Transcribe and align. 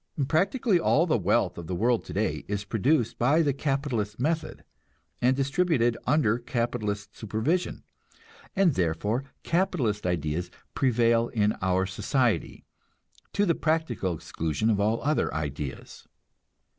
Practically 0.27 0.79
all 0.79 1.05
the 1.05 1.15
wealth 1.19 1.59
of 1.59 1.67
the 1.67 1.75
world 1.75 2.03
today 2.03 2.43
is 2.47 2.65
produced 2.65 3.19
by 3.19 3.43
the 3.43 3.53
capitalist 3.53 4.19
method, 4.19 4.63
and 5.21 5.35
distributed 5.35 5.95
under 6.07 6.39
capitalist 6.39 7.15
supervision, 7.15 7.83
and 8.55 8.73
therefore 8.73 9.25
capitalist 9.43 10.07
ideas 10.07 10.49
prevail 10.73 11.27
in 11.27 11.53
our 11.61 11.85
society, 11.85 12.65
to 13.31 13.45
the 13.45 13.53
practical 13.53 14.15
exclusion 14.15 14.71
of 14.71 14.79
all 14.79 15.03
other 15.03 15.31
ideas. 15.35 16.07